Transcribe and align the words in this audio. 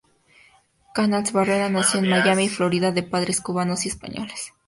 Canals 0.95 1.31
Barrera 1.31 1.69
nació 1.69 1.99
en 1.99 2.09
Miami, 2.09 2.49
Florida 2.49 2.91
de 2.91 3.03
padres 3.03 3.39
cubanos 3.39 3.85
y 3.85 3.89
españoles. 3.89 4.51